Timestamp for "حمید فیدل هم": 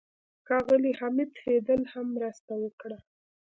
0.99-2.05